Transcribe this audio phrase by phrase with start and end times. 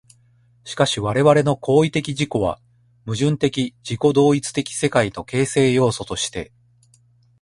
[0.63, 2.59] しかし我々の行為的自己は、
[3.05, 6.51] 矛盾的自己同一的世界の形成要素として、